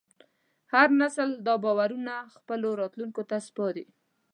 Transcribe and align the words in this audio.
هر 0.73 0.87
نسل 1.01 1.29
دا 1.45 1.53
باورونه 1.63 2.15
خپلو 2.35 2.67
راتلونکو 2.81 3.21
ته 3.29 3.37
سپاري. 3.47 3.85